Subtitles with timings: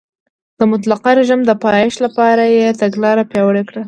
[0.59, 3.79] د مطلقه رژیم د پایښت لپاره یې تګلاره پیاوړې کړه.